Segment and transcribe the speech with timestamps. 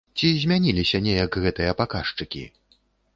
[0.19, 2.43] Ці змяніліся неяк гэтыя паказчыкі?